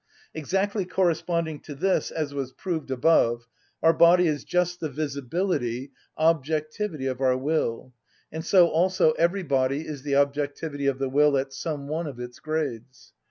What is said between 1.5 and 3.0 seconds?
to this, as was proved